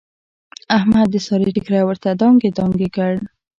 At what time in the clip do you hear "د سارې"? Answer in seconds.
1.11-1.47